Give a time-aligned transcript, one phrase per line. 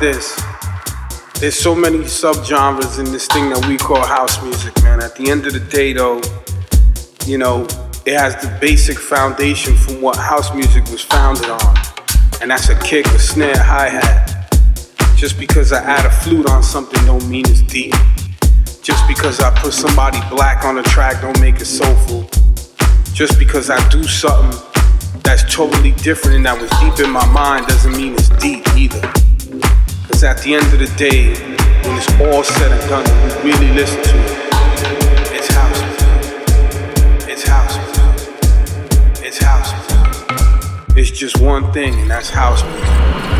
[0.00, 0.42] This.
[1.40, 5.02] There's so many subgenres in this thing that we call house music, man.
[5.02, 6.22] At the end of the day, though,
[7.26, 7.64] you know,
[8.06, 11.76] it has the basic foundation from what house music was founded on.
[12.40, 14.56] And that's a kick, a snare, hi hat.
[15.16, 17.94] Just because I add a flute on something don't mean it's deep.
[18.82, 22.26] Just because I put somebody black on a track don't make it soulful.
[23.12, 24.58] Just because I do something
[25.22, 29.12] that's totally different and that was deep in my mind doesn't mean it's deep either.
[30.10, 31.28] Because at the end of the day,
[31.86, 37.28] when it's all said and done, we really listen to it, it's house music.
[37.28, 39.24] It's house music.
[39.24, 40.96] It's house music.
[40.96, 43.39] It's just one thing, and that's house music.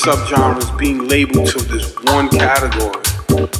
[0.00, 3.02] Subgenres being labeled to this one category,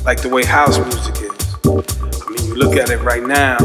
[0.04, 1.56] like the way house music is.
[1.66, 3.58] I mean, you look at it right now,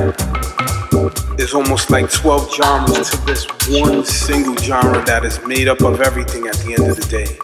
[1.38, 6.02] there's almost like 12 genres to this one single genre that is made up of
[6.02, 7.40] everything at the end of the day.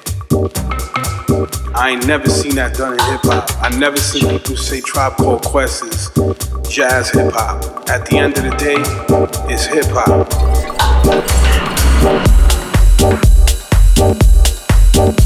[1.73, 3.49] I ain't never seen that done in hip hop.
[3.61, 6.09] I never seen people say Tribe Called Quest is
[6.69, 7.89] jazz hip hop.
[7.89, 8.75] At the end of the day,
[9.49, 10.27] it's hip hop.
[14.93, 15.17] Thank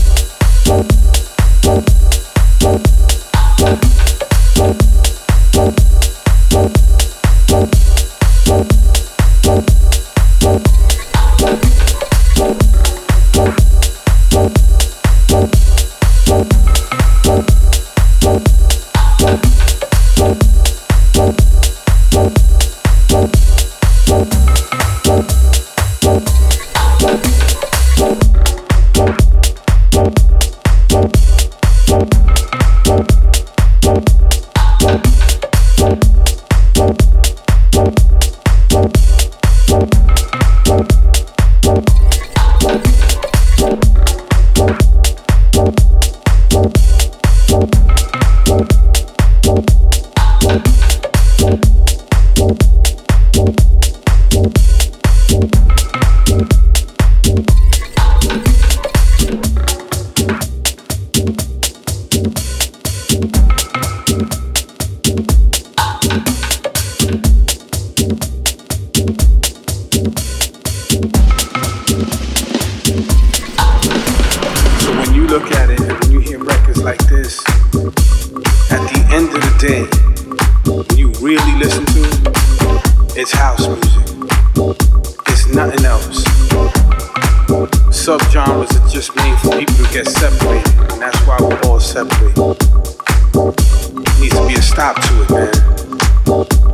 [94.86, 95.50] To it, man.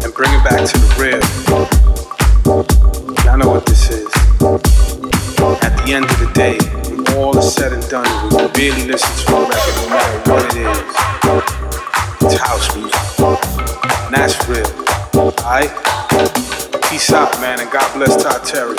[0.03, 1.23] And bring it back to the real.
[3.23, 4.05] Y'all know what this is.
[5.63, 6.57] At the end of the day,
[6.89, 10.29] when all is said and done, when you really listen to a record, no matter
[10.29, 10.91] what it is,
[12.27, 12.99] it's house music.
[14.03, 14.67] And that's real.
[15.15, 15.71] Alright?
[16.89, 18.75] Peace out, man, and God bless Todd Terry.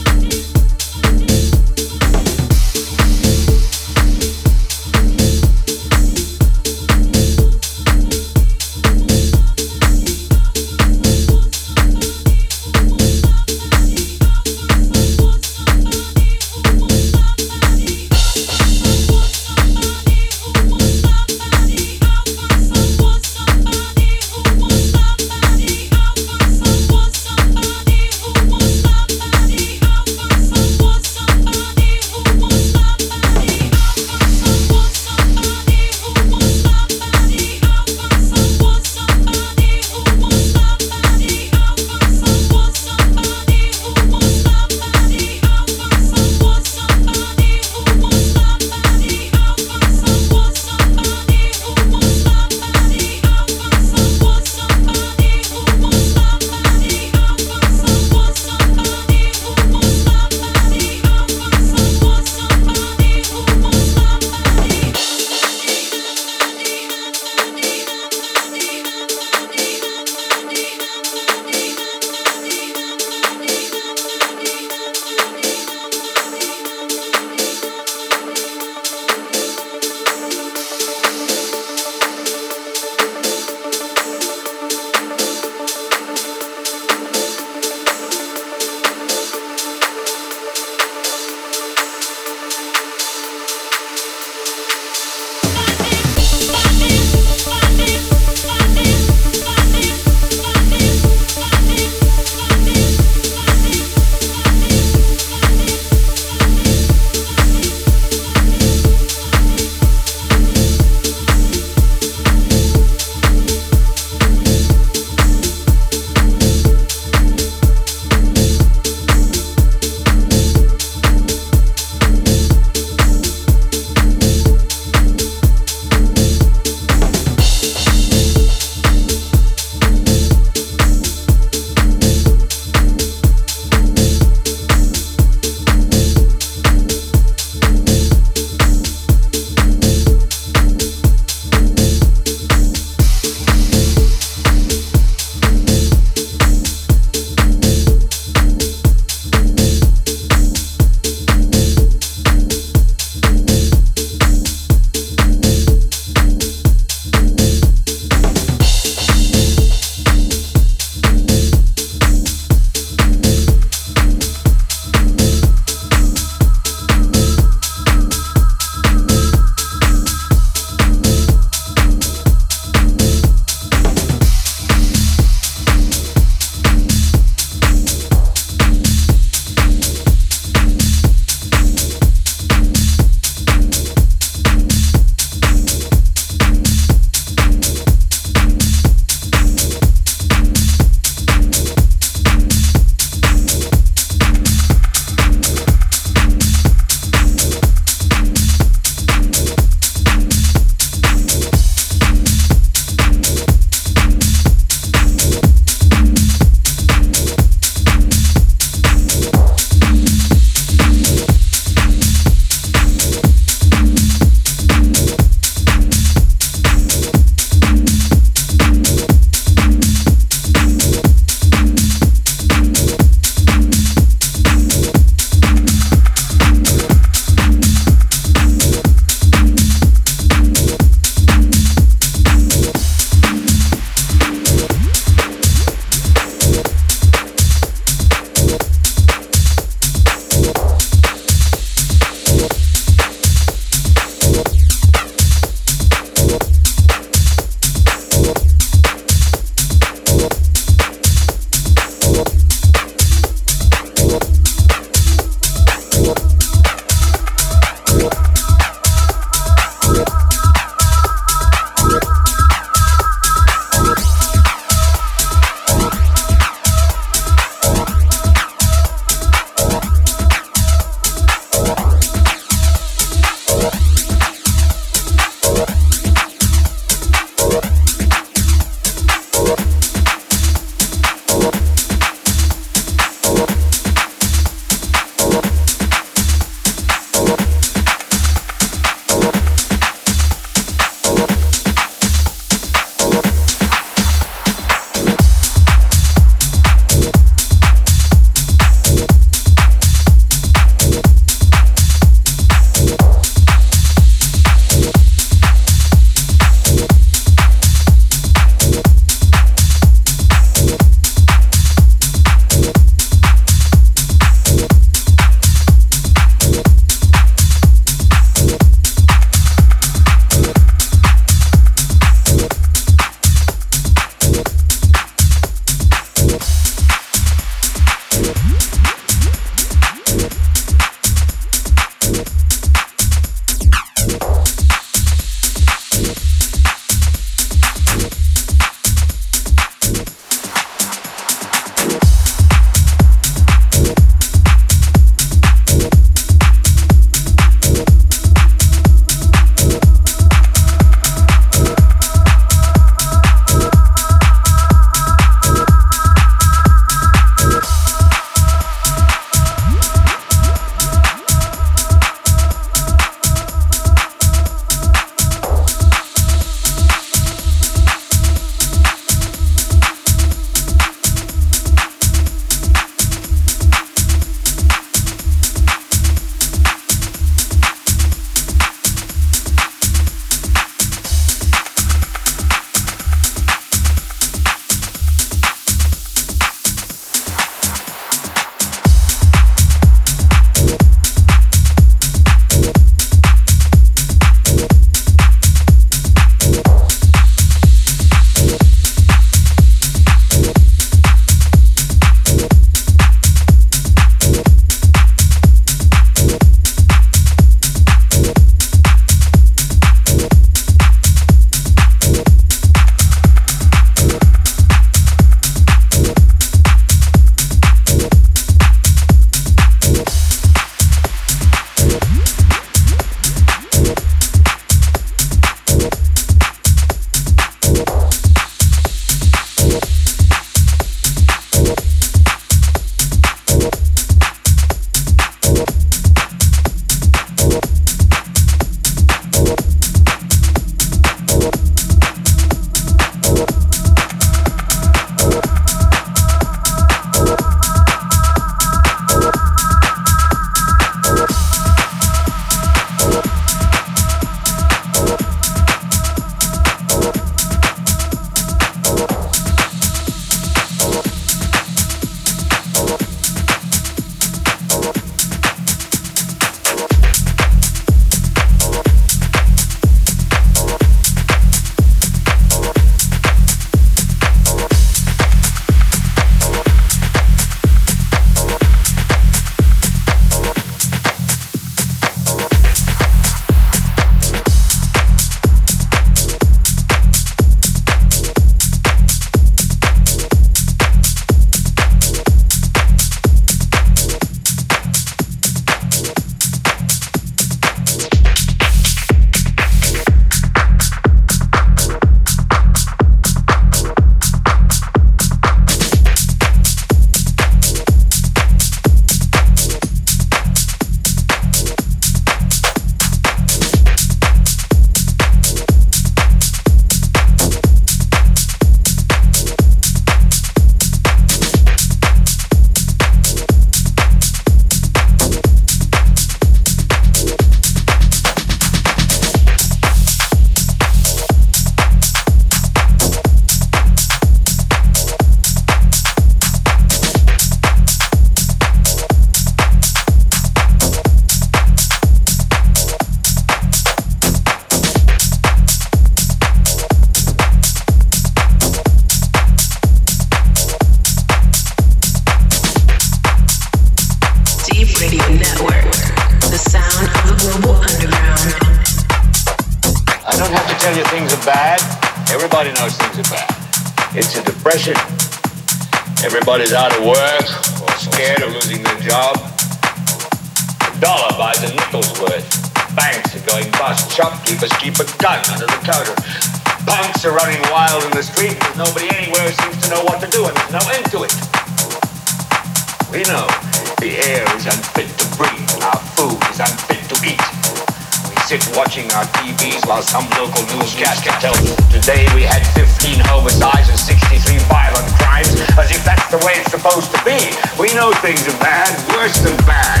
[589.92, 595.52] While some local newscaster tells us today we had 15 homicides and 63 violent crimes
[595.76, 597.36] as if that's the way it's supposed to be.
[597.76, 600.00] We know things are bad, worse than bad.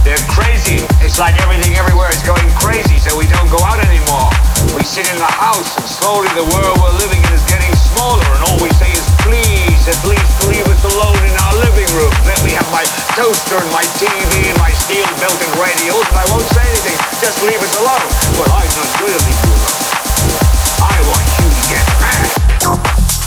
[0.00, 0.80] They're crazy.
[1.04, 4.32] It's like everything everywhere is going crazy, so we don't go out anymore.
[4.76, 8.24] We sit in the house, and slowly the world we're living in is getting smaller,
[8.24, 12.12] and all we say is, please, at least leave us alone in our living room.
[12.24, 12.84] Then we have my
[13.16, 16.98] toaster and my TV and my steel-belted radios, and I won't say anything.
[17.20, 18.08] Just leave us alone.
[18.38, 19.36] Well, I'm not to alone.
[20.84, 23.17] I want you to get mad.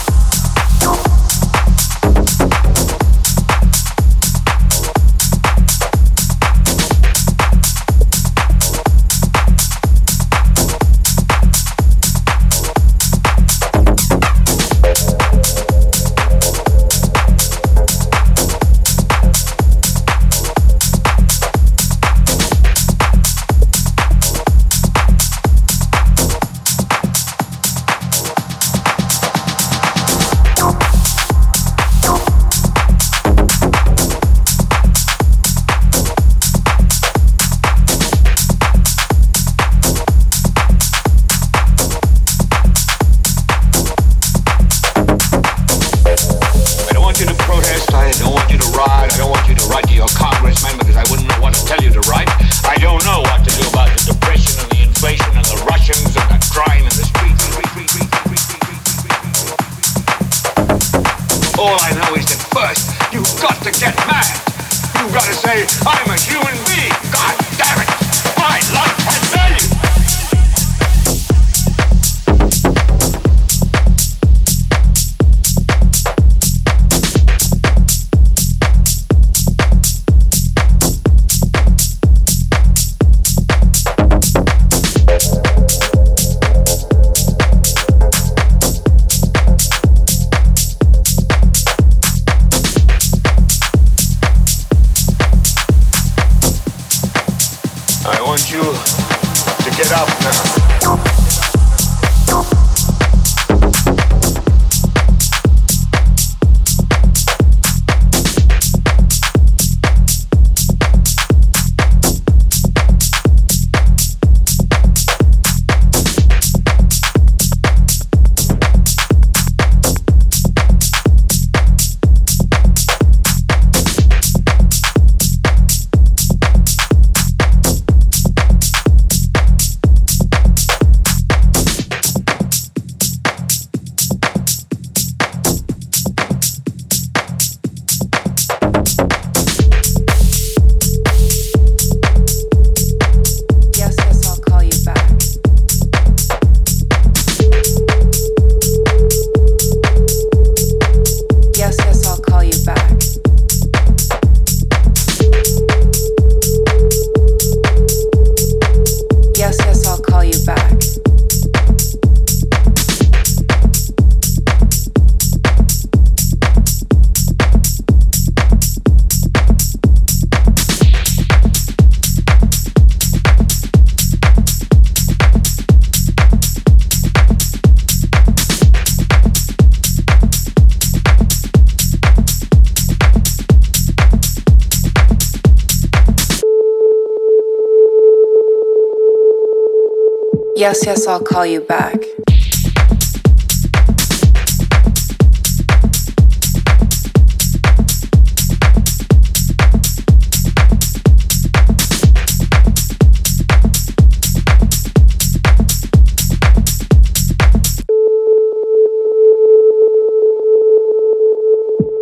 [190.62, 191.96] Yes, yes, I'll call you back.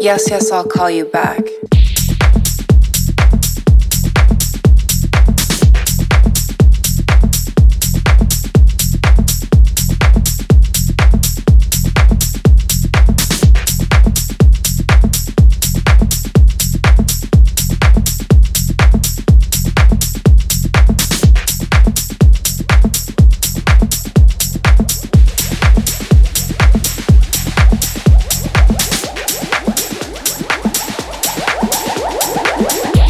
[0.03, 1.41] Yes, yes, I'll call you back.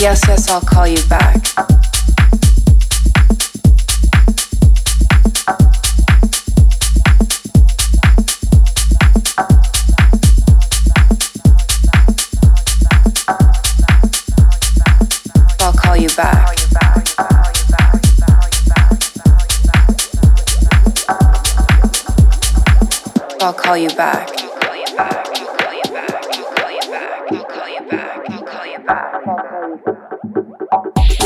[0.00, 1.34] Yes, yes, I'll call you back.
[15.60, 16.56] I'll call you back.
[23.40, 24.37] I'll call you back.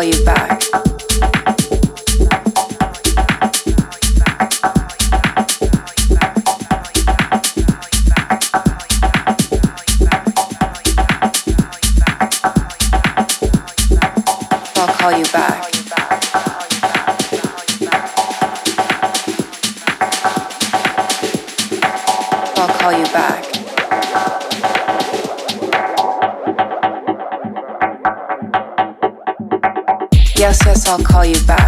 [0.00, 0.62] Call you back.
[14.76, 15.66] I'll call you back.
[22.56, 23.49] I'll call you back.
[30.90, 31.59] I'll call you back.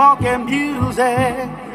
[0.00, 1.69] Funky music.